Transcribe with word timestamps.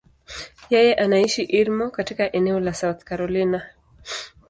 Yeye 0.69 0.95
anaishi 0.95 1.43
Irmo, 1.49 1.89
katika 1.89 2.31
eneo 2.33 2.59
la 2.59 2.73
South 2.73 3.03
Carolina. 3.03 3.63